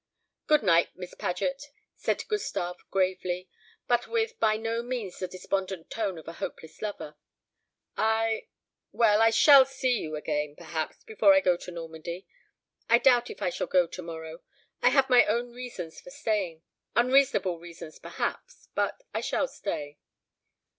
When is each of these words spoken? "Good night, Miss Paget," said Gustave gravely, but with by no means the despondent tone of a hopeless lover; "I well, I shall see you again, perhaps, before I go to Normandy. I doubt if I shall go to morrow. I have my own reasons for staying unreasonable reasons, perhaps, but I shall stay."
"Good 0.47 0.63
night, 0.63 0.95
Miss 0.95 1.13
Paget," 1.13 1.65
said 1.95 2.27
Gustave 2.27 2.79
gravely, 2.89 3.47
but 3.85 4.07
with 4.07 4.39
by 4.39 4.57
no 4.57 4.81
means 4.81 5.19
the 5.19 5.27
despondent 5.27 5.91
tone 5.91 6.17
of 6.17 6.27
a 6.27 6.33
hopeless 6.41 6.81
lover; 6.81 7.17
"I 7.95 8.47
well, 8.91 9.21
I 9.21 9.29
shall 9.29 9.63
see 9.63 9.99
you 9.99 10.15
again, 10.15 10.55
perhaps, 10.55 11.03
before 11.03 11.35
I 11.35 11.39
go 11.39 11.55
to 11.57 11.69
Normandy. 11.69 12.25
I 12.89 12.97
doubt 12.97 13.29
if 13.29 13.43
I 13.43 13.51
shall 13.51 13.67
go 13.67 13.85
to 13.85 14.01
morrow. 14.01 14.41
I 14.81 14.89
have 14.89 15.07
my 15.07 15.23
own 15.27 15.53
reasons 15.53 16.01
for 16.01 16.09
staying 16.09 16.63
unreasonable 16.95 17.59
reasons, 17.59 17.99
perhaps, 17.99 18.69
but 18.73 19.03
I 19.13 19.21
shall 19.21 19.47
stay." 19.47 19.99